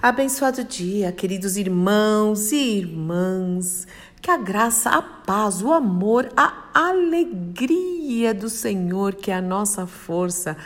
Abençoado 0.00 0.62
dia, 0.62 1.10
queridos 1.10 1.56
irmãos 1.56 2.52
e 2.52 2.78
irmãs. 2.78 3.84
Que 4.22 4.30
a 4.30 4.36
graça, 4.36 4.90
a 4.90 5.02
paz, 5.02 5.60
o 5.60 5.72
amor, 5.72 6.30
a 6.36 6.68
alegria 6.72 8.32
do 8.32 8.48
Senhor, 8.48 9.16
que 9.16 9.32
é 9.32 9.34
a 9.34 9.42
nossa 9.42 9.88
força, 9.88 10.56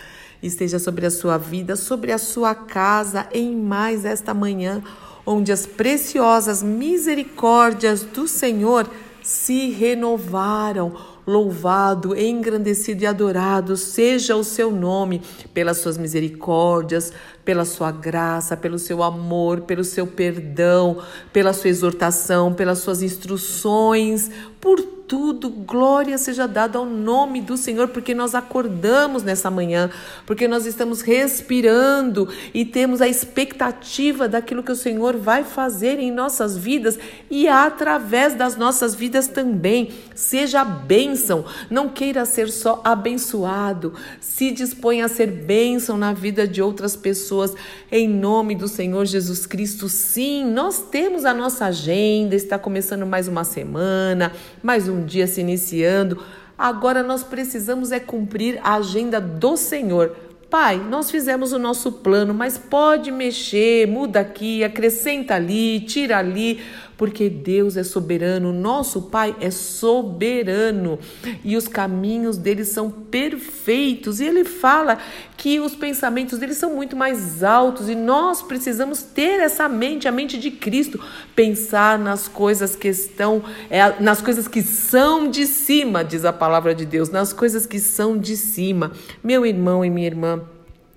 esteja 0.43 0.79
sobre 0.79 1.07
a 1.07 1.11
sua 1.11 1.39
vida, 1.39 1.77
sobre 1.77 2.13
a 2.13 2.19
sua 2.19 2.55
casa, 2.55 3.27
em 3.33 3.57
mais 3.57 4.05
esta 4.05 4.35
manhã, 4.35 4.83
onde 5.25 5.51
as 5.51 5.65
preciosas 5.65 6.63
misericórdias 6.63 8.03
do 8.03 8.29
Senhor 8.29 8.87
se 9.23 9.71
renovaram 9.71 10.95
Louvado, 11.25 12.17
engrandecido 12.17 13.05
e 13.05 13.07
adorado 13.07 13.77
seja 13.77 14.35
o 14.35 14.43
seu 14.43 14.73
nome 14.73 15.23
pelas 15.55 15.79
suas 15.79 15.97
misericórdias, 15.97 17.13
pela 17.45 17.65
sua 17.65 17.93
graça, 17.93 18.57
pelo 18.57 18.79
seu 18.79 19.03
amor, 19.03 19.61
pelo 19.61 19.85
seu 19.85 20.07
perdão, 20.07 20.99
pela 21.33 21.53
sua 21.53 21.71
exortação, 21.71 22.53
pelas 22.53 22.79
suas 22.79 23.03
instruções, 23.03 24.31
por 24.61 24.81
tudo, 25.13 25.51
glória 25.51 26.17
seja 26.17 26.49
dada 26.49 26.79
ao 26.79 26.87
nome 26.87 27.43
do 27.43 27.55
Senhor, 27.55 27.89
porque 27.89 28.15
nós 28.15 28.35
acordamos 28.35 29.23
nessa 29.23 29.51
manhã, 29.51 29.91
porque 30.25 30.49
nós 30.49 30.65
estamos 30.65 31.03
respirando 31.03 32.31
e 32.55 32.65
temos 32.65 33.03
a 33.03 33.07
expectativa 33.07 34.27
daquilo 34.27 34.63
que 34.63 34.73
o 34.73 34.75
Senhor 34.75 35.19
vai 35.19 35.45
fazer 35.45 35.99
em 35.99 36.11
nossas 36.11 36.57
vidas 36.57 36.99
e 37.31 37.47
através 37.47 38.35
das 38.35 38.57
nossas 38.57 38.95
vidas 38.95 39.29
também. 39.29 39.91
Seja 40.15 40.65
bênção, 40.65 41.45
não 41.69 41.91
queira 41.91 42.25
ser 42.25 42.49
só 42.49 42.81
abençoado, 42.83 43.93
se 44.19 44.51
dispõe 44.51 45.03
a 45.03 45.09
ser 45.09 45.27
bênção 45.27 45.99
na 45.99 46.15
vida 46.15 46.49
de 46.49 46.63
outras 46.63 46.97
pessoas, 46.97 47.55
em 47.91 48.09
nome 48.09 48.55
do 48.55 48.67
Senhor 48.67 49.05
Jesus 49.05 49.45
Cristo. 49.45 49.91
Sim, 49.91 50.47
nós 50.47 50.79
temos 50.91 51.27
a 51.27 51.35
nossa 51.35 51.67
agenda, 51.67 52.35
está 52.35 52.59
começando 52.59 53.05
mais 53.05 53.29
uma 53.29 53.45
semana, 53.45 54.33
mais 54.63 54.89
um 54.89 55.02
dia 55.03 55.27
se 55.27 55.41
iniciando. 55.41 56.23
Agora 56.57 57.03
nós 57.03 57.25
precisamos 57.25 57.93
é 57.93 58.01
cumprir 58.01 58.61
a 58.63 58.75
agenda 58.75 59.21
do 59.21 59.57
Senhor. 59.57 60.15
Pai, 60.49 60.77
nós 60.77 61.11
fizemos 61.11 61.53
o 61.53 61.59
nosso 61.59 61.91
plano, 61.91 62.35
mas 62.35 62.59
pode 62.59 63.11
mexer, 63.11 63.87
muda 63.87 64.21
aqui, 64.21 64.63
acrescenta 64.63 65.35
ali, 65.35 65.81
tira 65.81 66.19
ali, 66.19 66.61
porque 66.97 67.29
Deus 67.29 67.77
é 67.77 67.85
soberano, 67.85 68.53
nosso 68.53 69.03
Pai 69.03 69.35
é 69.41 69.51
soberano 69.51 70.99
e 71.45 71.57
os 71.57 71.67
caminhos 71.67 72.37
dele 72.37 72.65
são 72.65 72.91
perfeitos. 72.91 74.21
E 74.21 74.25
ele 74.25 74.45
fala 74.45 74.99
que 75.37 75.61
os 75.61 75.75
pensamentos 75.75 76.39
dele 76.39 76.55
são 76.55 76.75
muito 76.75 76.97
mais 76.97 77.43
altos 77.43 77.89
e 77.89 77.95
nós 77.95 78.43
precisamos 78.43 79.03
ter 79.03 79.41
essa 79.41 79.69
mente, 79.69 80.07
a 80.07 80.13
mente 80.13 80.39
de 80.39 80.51
Cristo, 80.51 81.01
pensar 81.35 81.99
nas 81.99 82.29
coisas 82.29 82.77
que 82.77 82.89
estão, 82.89 83.43
é, 83.69 84.01
nas 84.01 84.21
coisas 84.21 84.47
que 84.47 84.63
são 84.63 85.29
de 85.29 85.47
cima, 85.47 86.05
diz 86.05 86.25
a 86.25 86.33
palavra 86.33 86.75
de 86.75 86.87
Deus, 86.87 87.11
nas 87.11 87.33
coisas 87.33 87.67
que 87.67 87.79
são 87.79 88.19
de 88.19 88.37
cima. 88.37 88.93
Meu 89.23 89.45
irmão 89.45 89.85
e 89.85 89.91
minha 89.91 90.07
irmã, 90.07 90.43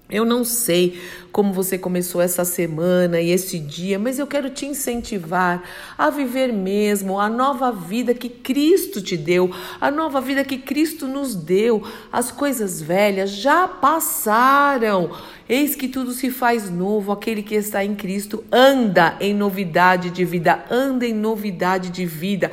eu 0.10 0.24
não 0.24 0.46
sei 0.46 1.02
como 1.32 1.52
você 1.52 1.80
começou 1.80 2.22
essa 2.22 2.46
semana 2.46 3.20
e 3.20 3.32
esse 3.32 3.58
dia, 3.58 3.98
mas 3.98 4.20
eu 4.20 4.28
quero 4.28 4.52
te 4.52 4.66
incentivar 4.66 5.64
a 5.98 6.12
viver 6.12 6.54
mesmo 6.54 7.20
a 7.20 7.28
nova 7.28 7.72
vida 7.72 8.14
que 8.14 8.30
Cristo 8.30 9.02
te 9.02 9.18
deu, 9.18 9.52
a 9.82 9.90
nova 9.90 10.22
vida 10.22 10.44
que 10.44 10.60
Cristo 10.60 11.08
nos 11.08 11.34
deu. 11.36 11.84
As 12.12 12.32
coisas 12.32 12.80
velhas 12.82 13.32
já 13.32 13.68
passaram. 13.68 15.12
Eis 15.50 15.76
que 15.76 15.88
tudo 15.88 16.12
se 16.12 16.30
faz 16.30 16.70
novo. 16.70 17.12
Aquele 17.12 17.42
que 17.42 17.56
está 17.56 17.84
em 17.84 17.96
Cristo 17.96 18.44
anda 18.52 19.18
em 19.20 19.34
novidade 19.34 20.12
de 20.12 20.24
vida, 20.24 20.64
anda 20.70 21.06
em 21.06 21.14
novidade 21.14 21.90
de 21.90 22.06
vida. 22.06 22.52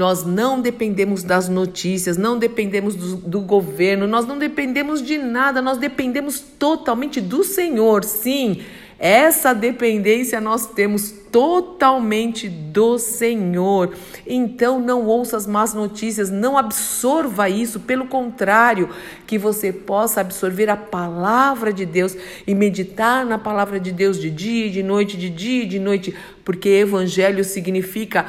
Nós 0.00 0.24
não 0.24 0.62
dependemos 0.62 1.22
das 1.22 1.46
notícias, 1.50 2.16
não 2.16 2.38
dependemos 2.38 2.94
do, 2.94 3.16
do, 3.16 3.40
governo, 3.42 4.06
nós 4.06 4.24
não 4.24 4.38
dependemos 4.38 5.02
de 5.02 5.18
nada, 5.18 5.60
nós 5.60 5.76
dependemos 5.76 6.40
totalmente 6.40 7.20
do 7.20 7.44
Senhor. 7.44 8.02
Sim, 8.02 8.62
essa 8.98 9.52
dependência 9.52 10.40
nós 10.40 10.64
temos 10.64 11.10
totalmente 11.30 12.48
do 12.48 12.98
Senhor. 12.98 13.94
Então 14.26 14.80
não 14.80 15.04
ouça 15.04 15.36
as 15.36 15.46
más 15.46 15.74
notícias, 15.74 16.30
não 16.30 16.56
absorva 16.56 17.50
isso, 17.50 17.80
pelo 17.80 18.06
contrário, 18.06 18.88
que 19.26 19.36
você 19.36 19.70
possa 19.70 20.22
absorver 20.22 20.70
a 20.70 20.78
palavra 20.78 21.74
de 21.74 21.84
Deus 21.84 22.16
e 22.46 22.54
meditar 22.54 23.26
na 23.26 23.36
palavra 23.36 23.78
de 23.78 23.92
Deus 23.92 24.18
de 24.18 24.30
dia 24.30 24.68
e 24.68 24.70
de 24.70 24.82
noite, 24.82 25.18
de 25.18 25.28
dia 25.28 25.64
e 25.64 25.66
de 25.66 25.78
noite, 25.78 26.16
porque 26.42 26.70
evangelho 26.70 27.44
significa 27.44 28.24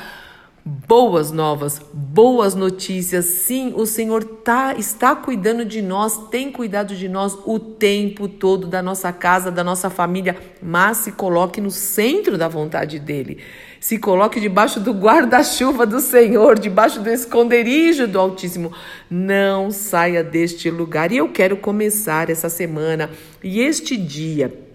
Boas 0.63 1.31
novas, 1.31 1.81
boas 1.91 2.53
notícias. 2.53 3.25
Sim, 3.25 3.73
o 3.75 3.83
Senhor 3.87 4.23
tá, 4.23 4.75
está 4.77 5.15
cuidando 5.15 5.65
de 5.65 5.81
nós, 5.81 6.29
tem 6.29 6.51
cuidado 6.51 6.95
de 6.95 7.09
nós 7.09 7.35
o 7.47 7.57
tempo 7.57 8.27
todo, 8.27 8.67
da 8.67 8.79
nossa 8.79 9.11
casa, 9.11 9.49
da 9.49 9.63
nossa 9.63 9.89
família, 9.89 10.37
mas 10.61 10.97
se 10.97 11.13
coloque 11.13 11.59
no 11.59 11.71
centro 11.71 12.37
da 12.37 12.47
vontade 12.47 12.99
dEle. 12.99 13.39
Se 13.79 13.97
coloque 13.97 14.39
debaixo 14.39 14.79
do 14.79 14.91
guarda-chuva 14.91 15.83
do 15.87 15.99
Senhor, 15.99 16.59
debaixo 16.59 17.01
do 17.01 17.09
esconderijo 17.09 18.07
do 18.07 18.19
Altíssimo. 18.19 18.71
Não 19.09 19.71
saia 19.71 20.23
deste 20.23 20.69
lugar. 20.69 21.11
E 21.11 21.17
eu 21.17 21.29
quero 21.29 21.57
começar 21.57 22.29
essa 22.29 22.49
semana 22.49 23.09
e 23.43 23.61
este 23.61 23.97
dia 23.97 24.69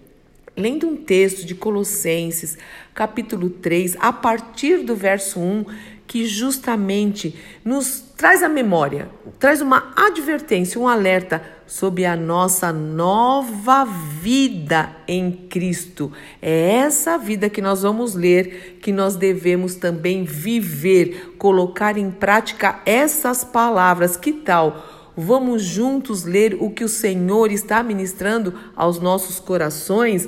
lendo 0.57 0.87
um 0.87 0.97
texto 0.97 1.45
de 1.45 1.53
Colossenses, 1.53 2.57
capítulo 2.97 3.51
3, 3.51 3.95
a 3.99 4.11
partir 4.11 4.77
do 4.77 4.95
verso 4.95 5.39
1, 5.39 5.65
que 6.07 6.25
justamente 6.25 7.35
nos 7.63 8.03
traz 8.17 8.41
a 8.41 8.49
memória, 8.49 9.07
traz 9.37 9.61
uma 9.61 9.93
advertência, 9.95 10.81
um 10.81 10.87
alerta 10.87 11.43
sobre 11.67 12.05
a 12.05 12.15
nossa 12.15 12.73
nova 12.73 13.85
vida 13.85 14.95
em 15.07 15.31
Cristo. 15.31 16.11
É 16.41 16.71
essa 16.77 17.19
vida 17.19 17.51
que 17.51 17.61
nós 17.61 17.83
vamos 17.83 18.15
ler, 18.15 18.79
que 18.81 18.91
nós 18.91 19.15
devemos 19.15 19.75
também 19.75 20.23
viver, 20.23 21.35
colocar 21.37 21.99
em 21.99 22.09
prática 22.09 22.81
essas 22.83 23.43
palavras. 23.43 24.17
Que 24.17 24.33
tal? 24.33 25.11
Vamos 25.15 25.61
juntos 25.61 26.23
ler 26.23 26.57
o 26.59 26.71
que 26.71 26.83
o 26.83 26.89
Senhor 26.89 27.51
está 27.51 27.83
ministrando 27.83 28.55
aos 28.75 28.99
nossos 28.99 29.39
corações? 29.39 30.27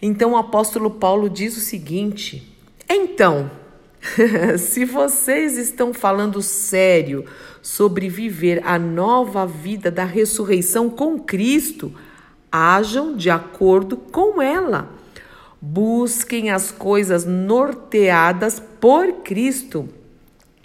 Então 0.00 0.32
o 0.32 0.36
apóstolo 0.36 0.90
Paulo 0.90 1.28
diz 1.28 1.56
o 1.56 1.60
seguinte: 1.60 2.56
Então, 2.88 3.50
se 4.58 4.84
vocês 4.84 5.56
estão 5.56 5.92
falando 5.92 6.40
sério 6.42 7.24
sobre 7.60 8.08
viver 8.08 8.62
a 8.64 8.78
nova 8.78 9.46
vida 9.46 9.90
da 9.90 10.04
ressurreição 10.04 10.88
com 10.88 11.18
Cristo, 11.18 11.92
ajam 12.50 13.16
de 13.16 13.30
acordo 13.30 13.96
com 13.96 14.40
ela. 14.40 14.90
Busquem 15.60 16.50
as 16.50 16.70
coisas 16.70 17.24
norteadas 17.24 18.62
por 18.80 19.12
Cristo 19.24 19.88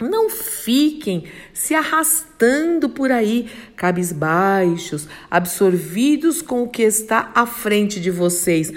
não 0.00 0.28
fiquem 0.28 1.24
se 1.52 1.74
arrastando 1.74 2.88
por 2.88 3.12
aí, 3.12 3.48
cabisbaixos, 3.76 5.08
absorvidos 5.30 6.42
com 6.42 6.62
o 6.62 6.68
que 6.68 6.82
está 6.82 7.30
à 7.34 7.46
frente 7.46 8.00
de 8.00 8.10
vocês. 8.10 8.72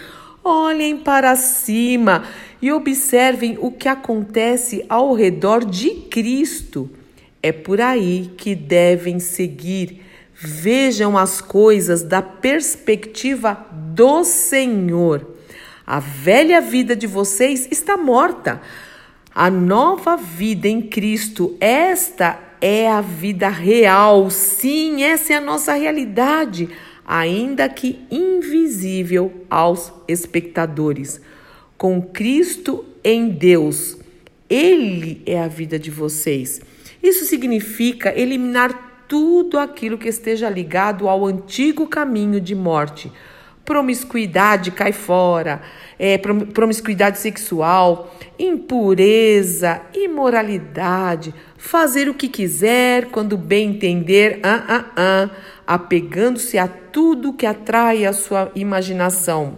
Olhem 0.47 0.97
para 0.97 1.35
cima 1.35 2.24
e 2.62 2.72
observem 2.72 3.58
o 3.59 3.72
que 3.72 3.90
acontece 3.90 4.85
ao 4.88 5.13
redor 5.13 5.66
de 5.66 5.90
Cristo. 6.09 6.90
É 7.44 7.52
por 7.52 7.81
aí 7.81 8.31
que 8.38 8.56
devem 8.56 9.19
seguir. 9.19 10.02
Vejam 10.34 11.18
as 11.18 11.41
coisas 11.41 12.03
da 12.03 12.22
perspectiva 12.22 13.66
do 13.94 14.24
Senhor. 14.24 15.36
A 15.86 16.00
velha 16.00 16.62
vida 16.62 16.96
de 16.96 17.07
vocês 17.07 17.68
está 17.71 17.98
morta 17.98 18.62
a 19.39 19.51
nova 19.51 20.18
vida 20.18 20.68
em 20.68 20.81
Cristo, 20.81 21.56
esta 21.60 22.39
é 22.60 22.89
a 22.89 23.01
vida 23.01 23.50
real. 23.50 24.31
Sim, 24.31 25.04
essa 25.04 25.33
é 25.33 25.36
a 25.36 25.42
nossa 25.42 25.74
realidade, 25.74 26.68
ainda 27.07 27.69
que 27.69 28.06
invisível 28.12 29.45
aos 29.50 29.94
espectadores. 30.07 31.21
Com 31.77 32.01
Cristo 32.01 32.83
em 33.01 33.30
Deus, 33.30 33.98
Ele 34.50 35.21
é 35.25 35.39
a 35.39 35.48
vida 35.48 35.80
de 35.80 35.89
vocês. 35.89 36.59
Isso 37.01 37.24
significa 37.25 38.13
eliminar 38.13 39.06
tudo 39.07 39.57
aquilo 39.57 39.98
que 39.98 40.09
esteja 40.09 40.50
ligado 40.50 41.07
ao 41.07 41.25
antigo 41.25 41.88
caminho 41.88 42.42
de 42.42 42.54
morte 42.54 43.09
promiscuidade 43.68 44.72
cai 44.72 44.94
fora, 44.94 45.62
é, 46.00 46.18
promiscuidade 46.18 47.19
sexual, 47.19 48.16
impureza, 48.40 49.81
imoralidade, 49.94 51.36
fazer 51.58 52.08
o 52.08 52.14
que 52.14 52.30
quiser 52.30 53.08
quando 53.08 53.38
bem 53.38 53.72
entender, 53.72 54.40
ah, 54.42 54.64
ah, 54.69 54.86
ah, 54.96 55.30
apegando-se 55.68 56.58
a 56.58 56.66
tudo 56.66 57.34
que 57.34 57.46
atrai 57.46 58.06
a 58.06 58.14
sua 58.14 58.50
imaginação. 58.56 59.58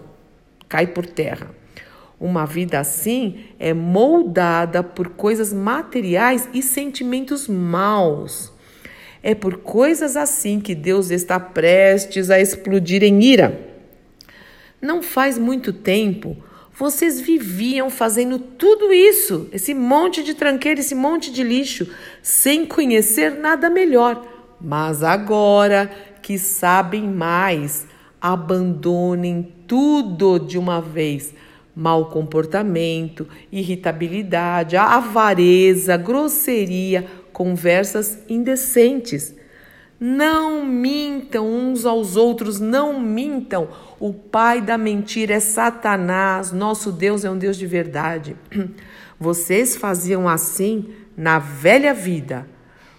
Cai 0.68 0.88
por 0.88 1.06
terra. 1.06 1.52
Uma 2.20 2.48
vida 2.48 2.80
assim 2.80 3.46
é 3.60 3.76
moldada 3.76 4.82
por 4.82 5.10
coisas 5.10 5.54
materiais 5.54 6.50
e 6.52 6.64
sentimentos 6.64 7.48
maus. 7.48 8.52
É 9.22 9.36
por 9.36 9.58
coisas 9.58 10.18
assim 10.18 10.60
que 10.60 10.74
Deus 10.74 11.12
está 11.12 11.40
prestes 11.40 12.32
a 12.32 12.40
explodir 12.40 13.04
em 13.04 13.24
ira. 13.24 13.69
Não 14.82 15.02
faz 15.02 15.38
muito 15.38 15.74
tempo, 15.74 16.38
vocês 16.80 17.20
viviam 17.20 17.90
fazendo 17.90 18.40
tudo 18.40 18.94
isso, 18.94 19.50
esse 19.52 19.74
monte 19.74 20.24
de 20.24 20.34
tranqueira, 20.34 20.80
esse 20.80 20.96
monte 20.96 21.30
de 21.30 21.44
lixo, 21.44 21.90
sem 22.24 22.66
conhecer 22.66 23.32
nada 23.32 23.70
melhor. 23.70 24.26
Mas 24.62 25.04
agora 25.04 25.92
que 26.22 26.40
sabem 26.40 27.04
mais, 27.04 27.86
abandonem 28.22 29.54
tudo 29.68 30.40
de 30.40 30.58
uma 30.58 30.80
vez. 30.80 31.34
Mau 31.76 32.10
comportamento, 32.10 33.28
irritabilidade, 33.52 34.78
avareza, 34.78 35.98
grosseria, 35.98 37.06
conversas 37.34 38.20
indecentes. 38.30 39.36
Não 40.00 40.66
mintam 40.66 41.46
uns 41.46 41.86
aos 41.86 42.16
outros, 42.16 42.60
não 42.60 43.00
mintam. 43.00 43.68
O 44.00 44.14
pai 44.14 44.62
da 44.62 44.78
mentira 44.78 45.34
é 45.34 45.40
Satanás, 45.42 46.54
nosso 46.54 46.92
Deus 46.92 47.26
é 47.26 47.30
um 47.30 47.38
Deus 47.38 47.58
de 47.58 47.68
verdade. 47.68 48.36
Vocês 49.20 49.76
faziam 49.76 50.30
assim 50.30 50.94
na 51.18 51.38
velha 51.38 51.94
vida. 51.94 52.48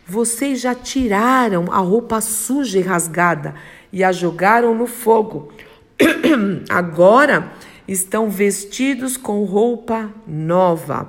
Vocês 0.06 0.60
já 0.60 0.74
tiraram 0.74 1.72
a 1.72 1.78
roupa 1.78 2.20
suja 2.20 2.78
e 2.78 2.82
rasgada 2.82 3.54
e 3.90 4.04
a 4.04 4.12
jogaram 4.12 4.74
no 4.74 4.86
fogo. 4.86 5.50
Agora 6.68 7.52
estão 7.88 8.28
vestidos 8.28 9.16
com 9.16 9.44
roupa 9.44 10.12
nova. 10.26 11.08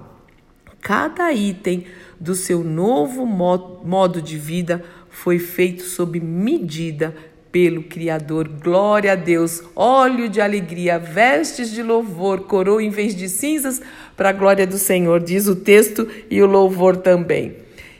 Cada 0.79 1.33
item 1.33 1.85
do 2.19 2.33
seu 2.33 2.63
novo 2.63 3.25
modo 3.25 4.21
de 4.21 4.37
vida 4.37 4.83
foi 5.11 5.37
feito 5.37 5.83
sob 5.83 6.19
medida 6.19 7.13
pelo 7.51 7.83
Criador. 7.83 8.47
Glória 8.47 9.11
a 9.11 9.15
Deus, 9.15 9.61
óleo 9.75 10.29
de 10.29 10.41
alegria, 10.41 10.97
vestes 10.97 11.69
de 11.69 11.83
louvor, 11.83 12.41
coroa 12.41 12.81
em 12.81 12.89
vez 12.89 13.13
de 13.13 13.27
cinzas, 13.27 13.81
para 14.15 14.29
a 14.29 14.33
glória 14.33 14.65
do 14.65 14.77
Senhor, 14.77 15.19
diz 15.19 15.47
o 15.47 15.55
texto 15.55 16.07
e 16.29 16.41
o 16.41 16.47
louvor 16.47 16.97
também. 16.97 17.57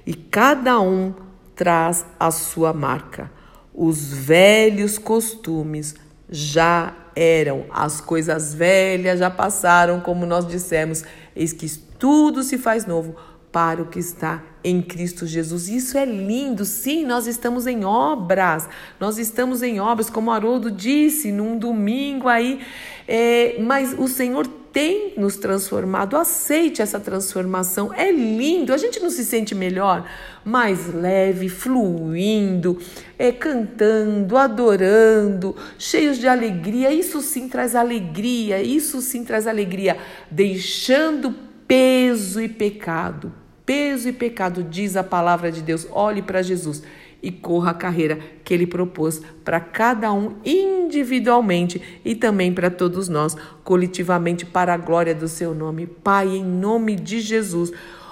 E 0.08 0.14
cada 0.14 0.80
um 0.80 1.14
traz 1.56 2.06
a 2.20 2.32
sua 2.32 2.74
marca. 2.74 3.30
Os 3.74 4.14
velhos 4.14 4.98
costumes 4.98 5.96
já 6.30 6.96
eram, 7.16 7.66
as 7.70 8.00
coisas 8.00 8.54
velhas 8.54 9.20
já 9.20 9.30
passaram, 9.30 10.00
como 10.00 10.26
nós 10.26 10.48
dissemos, 10.48 11.04
eis 11.36 11.52
que 11.52 11.70
tudo 12.00 12.42
se 12.42 12.58
faz 12.58 12.86
novo 12.86 13.16
para 13.52 13.82
o 13.82 13.88
que 13.88 14.00
está 14.00 14.42
em 14.64 14.82
Cristo 14.82 15.26
Jesus. 15.26 15.68
Isso 15.68 15.98
é 15.98 16.06
lindo. 16.06 16.64
Sim, 16.64 17.06
nós 17.06 17.28
estamos 17.28 17.68
em 17.68 17.84
obras. 17.84 18.68
Nós 19.00 19.18
estamos 19.18 19.62
em 19.62 19.80
obras, 19.80 20.10
como 20.10 20.32
Haroldo 20.32 20.72
disse 20.72 21.32
num 21.32 21.58
domingo 21.58 22.28
aí. 22.28 22.60
É, 23.08 23.58
mas 23.60 23.94
o 23.98 24.08
Senhor 24.08 24.48
tem 24.72 25.14
nos 25.18 25.36
transformado. 25.36 26.16
Aceite 26.16 26.82
essa 26.82 27.00
transformação. 27.00 27.94
É 27.94 28.10
lindo. 28.12 28.74
A 28.74 28.78
gente 28.78 29.00
não 29.02 29.10
se 29.10 29.26
sente 29.26 29.54
melhor, 29.54 30.08
mais 30.46 30.94
leve, 30.94 31.50
fluindo, 31.50 32.80
é, 33.20 33.32
cantando, 33.32 34.38
adorando, 34.38 35.56
cheios 35.78 36.18
de 36.18 36.28
alegria. 36.28 36.92
Isso 36.94 37.22
sim 37.22 37.50
traz 37.50 37.76
alegria. 37.76 38.62
Isso 38.62 39.02
sim 39.02 39.26
traz 39.26 39.46
alegria. 39.46 39.98
Deixando 40.30 41.51
peso 41.72 42.42
e 42.42 42.50
pecado 42.50 43.32
peso 43.72 44.10
e 44.10 44.12
pecado, 44.12 44.64
diz 44.64 44.98
a 44.98 45.04
palavra 45.04 45.50
de 45.50 45.62
Deus. 45.62 45.88
Olhe 45.92 46.22
para 46.22 46.42
Jesus 46.42 46.84
e 47.24 47.32
corra 47.32 47.72
a 47.72 47.74
carreira 47.74 48.20
que 48.44 48.54
ele 48.54 48.68
propôs 48.68 49.22
para 49.46 49.62
cada 49.62 50.12
um 50.12 50.36
individualmente 50.44 51.82
e 52.04 52.14
também 52.14 52.54
para 52.54 52.70
todos 52.70 53.08
nós, 53.08 53.34
coletivamente, 53.64 54.46
para 54.46 54.74
a 54.74 54.78
glória 54.78 55.16
do 55.16 55.26
seu 55.26 55.56
nome. 55.56 55.88
Pai, 55.88 56.28
em 56.28 56.44
nome 56.44 56.98
de 56.98 57.22
Jesus. 57.22 57.72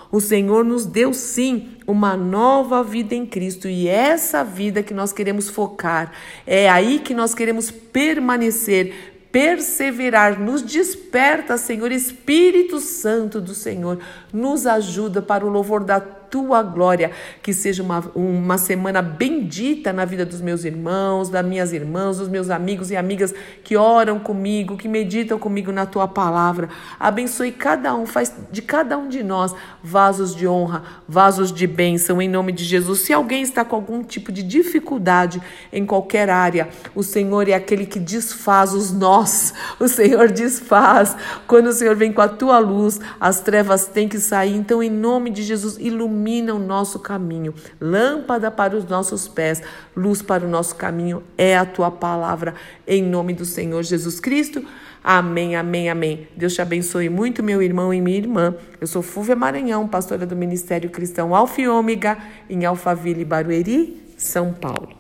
O 0.10 0.22
Senhor 0.22 0.64
nos 0.64 0.86
deu 0.86 1.14
sim 1.14 1.72
uma 1.86 2.16
nova 2.16 2.82
vida 2.82 3.14
em 3.14 3.26
Cristo 3.26 3.68
e 3.68 3.90
essa 3.90 4.46
vida 4.46 4.82
que 4.82 4.94
nós 4.94 5.12
queremos 5.12 5.50
focar, 5.50 6.14
é 6.48 6.70
aí 6.70 7.00
que 7.00 7.14
nós 7.14 7.36
queremos 7.36 7.70
permanecer, 7.70 9.19
perseverar, 9.32 10.40
nos 10.40 10.62
desperta, 10.62 11.58
Senhor, 11.58 11.92
Espírito 11.92 12.80
Santo 12.80 13.40
do 13.40 13.54
Senhor, 13.54 14.00
nos 14.34 14.66
ajuda 14.66 15.22
para 15.22 15.46
o 15.46 15.50
louvor 15.50 15.84
da 15.84 16.00
tua 16.30 16.62
glória. 16.62 17.12
Que 17.42 17.54
seja 17.54 17.82
uma, 17.82 18.00
uma 18.16 18.58
semana 18.58 19.02
bendita 19.02 19.92
na 19.92 20.06
vida 20.06 20.26
dos 20.26 20.42
meus 20.42 20.64
irmãos, 20.64 21.30
das 21.30 21.46
minhas 21.46 21.74
irmãs, 21.74 22.18
dos 22.18 22.30
meus 22.30 22.50
amigos 22.50 22.92
e 22.92 22.96
amigas 22.96 23.34
que 23.64 23.76
oram 23.76 24.20
comigo, 24.20 24.78
que 24.78 24.88
meditam 24.88 25.40
comigo 25.40 25.72
na 25.72 25.86
tua 25.86 26.08
palavra. 26.08 26.70
Abençoe 27.00 27.52
cada 27.52 27.96
um, 27.96 28.06
faz 28.06 28.34
de 28.52 28.62
cada 28.62 28.98
um 28.98 29.10
de 29.10 29.24
nós 29.24 29.54
vasos 29.84 30.36
de 30.36 30.48
honra, 30.48 30.84
vasos 31.08 31.52
de 31.52 31.66
bênção, 31.66 32.22
em 32.22 32.30
nome 32.30 32.52
de 32.52 32.64
Jesus. 32.64 33.00
Se 33.00 33.14
alguém 33.14 33.42
está 33.42 33.66
com 33.66 33.76
algum 33.76 34.04
tipo 34.04 34.32
de 34.32 34.44
dificuldade 34.44 35.42
em 35.72 35.86
qualquer 35.86 36.30
área, 36.30 36.70
o 36.94 37.04
Senhor 37.04 37.48
é 37.48 37.54
aquele 37.54 37.86
que 37.86 38.00
desfaz 38.00 38.74
os 38.74 38.92
nós. 38.92 39.54
O 39.80 39.88
Senhor 39.88 40.30
desfaz. 40.30 41.16
Quando 41.48 41.68
o 41.68 41.74
Senhor 41.74 41.96
vem 41.96 42.12
com 42.12 42.22
a 42.22 42.28
tua 42.28 42.60
luz, 42.60 43.00
as 43.20 43.40
trevas 43.40 43.88
têm 43.88 44.08
que 44.08 44.20
sair. 44.20 44.56
Então, 44.56 44.84
em 44.84 44.90
nome 44.90 45.30
de 45.30 45.42
Jesus, 45.44 45.78
ilumina 45.80 46.19
ilumina 46.20 46.54
o 46.54 46.60
nosso 46.60 47.00
caminho. 47.00 47.54
Lâmpada 47.80 48.52
para 48.52 48.76
os 48.76 48.86
nossos 48.86 49.28
pés, 49.28 49.62
luz 49.96 50.22
para 50.22 50.46
o 50.46 50.50
nosso 50.50 50.76
caminho 50.76 51.24
é 51.38 51.58
a 51.58 51.66
tua 51.66 51.90
palavra, 51.90 52.54
em 52.86 53.02
nome 53.02 53.34
do 53.34 53.46
Senhor 53.46 53.82
Jesus 53.84 54.20
Cristo. 54.20 54.64
Amém, 55.02 55.56
amém, 55.56 55.90
amém. 55.90 56.28
Deus 56.36 56.54
te 56.54 56.62
abençoe 56.62 57.08
muito, 57.08 57.42
meu 57.42 57.62
irmão 57.62 57.94
e 57.94 58.02
minha 58.02 58.18
irmã. 58.18 58.54
Eu 58.82 58.88
sou 58.88 59.02
Fúvia 59.02 59.36
Maranhão, 59.36 59.88
pastora 59.88 60.26
do 60.26 60.36
Ministério 60.36 60.90
Cristão 60.90 61.34
Alfa 61.34 61.62
e 61.62 61.68
Ômega, 61.68 62.18
em 62.50 62.66
Alphaville, 62.66 63.24
Barueri, 63.24 64.14
São 64.18 64.54
Paulo. 64.54 64.99